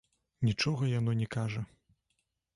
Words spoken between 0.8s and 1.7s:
яно не кажа.